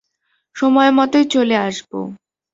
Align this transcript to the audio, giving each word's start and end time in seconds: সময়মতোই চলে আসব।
সময়মতোই 0.55 1.25
চলে 1.25 1.55
আসব। 1.59 1.91